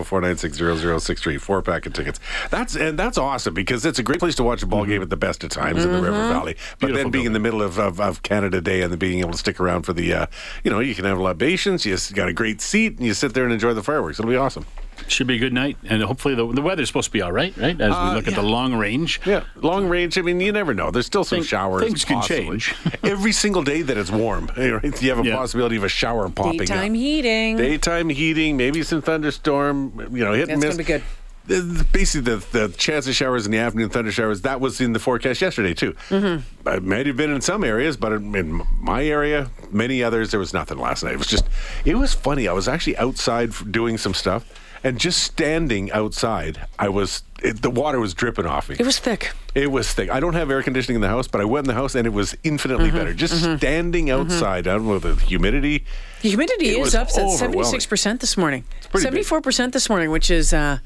780-496-0063, 0.04 1.40
four 1.40 1.62
pack 1.62 1.86
of 1.86 1.94
tickets. 1.94 2.20
That's 2.50 2.76
and 2.76 2.98
that's 2.98 3.18
awesome 3.18 3.54
because 3.54 3.86
it's 3.86 4.00
a 4.00 4.04
great 4.04 4.20
place 4.20 4.36
to 4.36 4.44
watch 4.44 4.64
a 4.64 4.68
ball 4.68 4.86
game 4.86 5.02
at 5.02 5.10
the 5.10 5.18
best 5.18 5.44
of 5.44 5.50
times 5.50 5.84
in 5.84 5.92
the 5.92 6.02
River 6.02 6.28
Valley. 6.30 6.56
But 6.80 6.88
Beautiful 6.88 7.04
then 7.04 7.12
being 7.12 7.26
in 7.26 7.34
the 7.34 7.40
middle 7.40 7.62
of, 7.62 7.80
of, 7.80 8.00
of 8.00 8.24
Canada 8.24 8.62
Day 8.62 8.82
and 8.82 8.98
being 9.00 9.20
able 9.20 9.32
to 9.32 9.38
stick 9.38 9.60
around 9.60 9.84
for 9.84 9.94
the, 9.94 10.14
uh, 10.14 10.26
you 10.64 10.72
know, 10.72 10.80
you 10.80 10.96
can 10.96 11.06
have 11.06 11.20
libations, 11.20 11.86
you 11.86 11.98
got 12.14 12.30
a 12.30 12.34
great 12.34 12.62
seat, 12.62 12.98
and 12.98 13.06
you 13.06 13.14
sit 13.14 13.34
there 13.34 13.44
and 13.44 13.54
enjoy 13.54 13.74
the 13.74 13.84
fireworks. 13.84 14.20
It'll 14.20 14.30
be 14.30 14.38
awesome. 14.38 14.66
Should 15.14 15.28
be 15.28 15.36
a 15.36 15.40
good 15.40 15.54
night, 15.54 15.78
and 15.86 16.02
hopefully 16.02 16.34
the, 16.34 16.46
the 16.52 16.62
weather's 16.62 16.88
supposed 16.90 17.06
to 17.06 17.12
be 17.12 17.22
all 17.22 17.32
right, 17.32 17.56
right? 17.56 17.80
As 17.80 17.90
we 17.92 17.96
uh, 17.96 18.14
look 18.16 18.28
at 18.28 18.34
the 18.34 18.42
long 18.42 18.74
range. 18.74 19.22
Yeah, 19.26 19.44
long 19.56 19.88
range. 19.88 20.18
I 20.18 20.22
mean, 20.24 20.40
you 20.40 20.52
never 20.52 20.74
know. 20.74 20.90
There's 20.90 21.06
still 21.06 21.24
some 21.24 21.38
Think- 21.40 21.48
showers. 21.50 21.84
things 21.84 22.04
can 22.04 22.16
possibly. 22.18 22.58
change. 22.60 22.76
Every 23.04 23.32
single 23.32 23.64
day 23.64 23.84
that 23.84 23.96
it's 23.96 24.10
warm, 24.12 24.48
right? 24.58 25.02
you 25.02 25.10
have 25.10 25.20
a 25.24 25.28
Yeah. 25.28 25.36
possibility 25.36 25.76
of 25.76 25.84
a 25.84 25.90
shower 25.90 26.28
popping 26.30 26.58
Daytime 26.60 26.92
up. 26.94 26.96
heating. 26.98 27.58
Daytime 27.58 28.10
heating, 28.10 28.58
maybe 28.58 28.82
some 28.82 29.02
thunderstorm. 29.04 30.08
You 30.12 30.24
know, 30.26 30.34
hit 30.34 30.50
and 30.50 30.62
That's 30.62 30.78
miss. 30.78 30.88
gonna 30.88 31.00
be 31.00 31.04
good. 31.04 31.04
Basically, 31.48 32.22
the, 32.36 32.46
the 32.52 32.70
chance 32.78 33.06
of 33.08 33.16
showers 33.16 33.46
in 33.46 33.52
the 33.52 33.58
afternoon, 33.58 33.90
thunder 33.90 34.12
showers, 34.12 34.42
that 34.42 34.62
was 34.62 34.80
in 34.80 34.94
the 34.94 35.00
forecast 35.00 35.42
yesterday 35.42 35.74
too. 35.74 35.94
Mm-hmm. 36.10 36.68
It 36.70 36.84
might 36.84 37.06
have 37.06 37.18
been 37.18 37.32
in 37.32 37.42
some 37.42 37.64
areas, 37.64 37.98
but 37.98 38.14
in 38.14 38.64
my 38.80 39.04
area, 39.06 39.50
many 39.72 40.02
others, 40.04 40.32
there 40.32 40.40
was 40.40 40.54
nothing 40.54 40.78
last 40.78 41.04
night. 41.04 41.14
It 41.14 41.18
was 41.18 41.28
just, 41.28 41.46
it 41.84 41.96
was 41.96 42.14
funny. 42.14 42.48
I 42.48 42.54
was 42.54 42.68
actually 42.70 42.96
outside 42.98 43.52
doing 43.72 43.98
some 43.98 44.14
stuff, 44.14 44.46
and 44.86 44.98
just 44.98 45.22
standing 45.24 45.92
outside, 45.92 46.66
I 46.80 46.88
was, 46.90 47.24
it, 47.42 47.62
the 47.62 47.70
water 47.70 48.00
was 48.00 48.14
dripping 48.14 48.46
off 48.46 48.70
me. 48.70 48.78
It 48.80 48.86
was 48.86 49.00
thick. 49.00 49.32
It 49.54 49.70
was 49.72 49.92
thick. 49.94 50.10
I 50.10 50.22
don't 50.22 50.34
have 50.36 50.50
air 50.50 50.64
conditioning 50.64 50.96
in 50.96 51.02
the 51.02 51.10
house, 51.10 51.28
but 51.28 51.42
I 51.42 51.46
went 51.46 51.66
in 51.68 51.70
the 51.70 51.80
house 51.80 51.94
and 51.96 52.08
it 52.08 52.12
was 52.12 52.36
infinitely 52.44 52.88
Mm-hmm. 52.88 52.98
better. 52.98 53.14
Just 53.14 53.42
standing 53.58 54.10
outside, 54.10 54.66
I 54.68 54.76
don't 54.76 54.88
know 54.88 55.00
the 55.00 55.16
humidity. 55.16 55.84
The 56.22 56.30
humidity 56.30 56.70
is 56.70 56.96
up 56.96 57.08
at 57.10 57.14
76% 57.16 58.20
this 58.22 58.38
morning. 58.38 58.64
pretty 58.90 59.08
74% 59.24 59.74
this 59.74 59.90
morning, 59.90 60.10
which 60.10 60.32
is, 60.32 60.54
uh, 60.54 60.80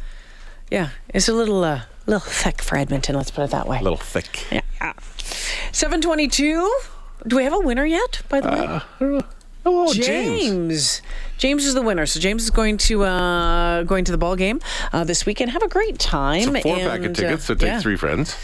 yeah, 0.71 0.89
it's 1.09 1.27
a 1.27 1.33
little, 1.33 1.63
uh, 1.63 1.81
little 2.05 2.19
thick 2.19 2.61
for 2.61 2.77
Edmonton, 2.77 3.15
let's 3.15 3.31
put 3.31 3.43
it 3.43 3.51
that 3.51 3.67
way. 3.67 3.79
A 3.79 3.83
little 3.83 3.97
thick. 3.97 4.45
Yeah. 4.51 4.61
722. 5.71 6.71
Do 7.27 7.35
we 7.35 7.43
have 7.43 7.53
a 7.53 7.59
winner 7.59 7.85
yet, 7.85 8.21
by 8.29 8.39
the 8.41 8.49
way? 8.99 9.21
Oh, 9.65 9.93
James. 9.93 10.05
James. 10.05 11.01
James 11.37 11.65
is 11.65 11.73
the 11.73 11.81
winner. 11.81 12.05
So 12.05 12.19
James 12.19 12.43
is 12.43 12.49
going 12.49 12.77
to 12.77 13.03
uh, 13.03 13.83
going 13.83 14.05
to 14.05 14.11
the 14.11 14.17
ball 14.17 14.35
game 14.35 14.61
uh, 14.93 15.03
this 15.03 15.25
weekend. 15.25 15.51
Have 15.51 15.63
a 15.63 15.67
great 15.67 15.99
time. 15.99 16.37
It's 16.37 16.47
a 16.47 16.61
four 16.61 16.77
pack 16.77 17.01
of 17.01 17.13
tickets, 17.13 17.43
uh, 17.43 17.47
so 17.47 17.55
take 17.55 17.67
yeah. 17.67 17.81
three 17.81 17.97
friends. 17.97 18.35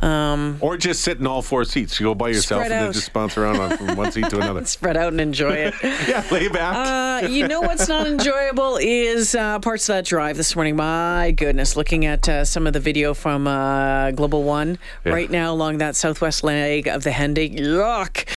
Um, 0.00 0.58
Or 0.60 0.76
just 0.76 1.02
sit 1.02 1.18
in 1.18 1.26
all 1.26 1.42
four 1.42 1.64
seats. 1.64 1.98
You 1.98 2.04
go 2.06 2.14
by 2.14 2.28
yourself 2.28 2.62
and 2.62 2.70
then 2.70 2.92
just 2.92 3.12
bounce 3.12 3.36
around 3.36 3.56
on, 3.60 3.76
from 3.76 3.96
one 3.96 4.12
seat 4.12 4.28
to 4.30 4.36
another. 4.40 4.64
spread 4.64 4.96
out 4.96 5.08
and 5.08 5.20
enjoy 5.20 5.50
it. 5.52 5.74
yeah, 6.08 6.24
lay 6.30 6.48
back. 6.48 7.22
Uh, 7.24 7.26
you 7.28 7.48
know 7.48 7.60
what's 7.60 7.88
not 7.88 8.06
enjoyable 8.06 8.76
is 8.80 9.34
uh, 9.34 9.58
parts 9.58 9.88
of 9.88 9.94
that 9.96 10.04
drive 10.04 10.36
this 10.36 10.54
morning. 10.54 10.76
My 10.76 11.32
goodness, 11.32 11.76
looking 11.76 12.04
at 12.06 12.28
uh, 12.28 12.44
some 12.44 12.66
of 12.66 12.72
the 12.74 12.80
video 12.80 13.12
from 13.14 13.46
uh, 13.48 14.12
Global 14.12 14.44
One 14.44 14.78
Yeah. 15.04 15.12
right 15.12 15.30
now 15.30 15.52
along 15.52 15.78
that 15.78 15.96
southwest 15.96 16.44
leg 16.44 16.86
of 16.86 17.02
the 17.02 17.10
Henday. 17.10 17.58
Yuck. 17.58 18.28